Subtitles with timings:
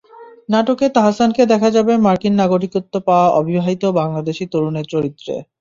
[0.49, 5.33] নাটকে তাহসানকে দেখা যাবে মার্কিন নাগরিকত্ব পাওয়া অবিবাহিত বাংলাদেশি তরুণের চরিত্রে।